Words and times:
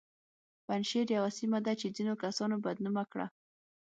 پنجشیر 0.65 1.07
یوه 1.17 1.31
سیمه 1.39 1.59
ده 1.65 1.73
چې 1.79 1.87
ځینو 1.95 2.13
کسانو 2.23 2.55
بد 2.65 2.77
نومه 2.85 3.03
کړه 3.11 3.27